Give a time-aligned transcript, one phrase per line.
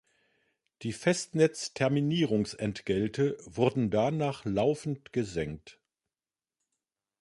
[0.81, 5.79] Die Festnetz-Terminierungsentgelte wurden danach laufend gesenkt.